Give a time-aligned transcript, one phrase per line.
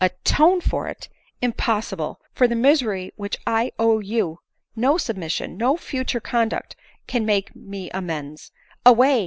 [0.17, 1.09] "Atone for it!
[1.43, 4.39] impossible; for the misery which I owe to you,
[4.75, 8.51] no submission, no future conduct can make me amends.
[8.83, 9.19] Away!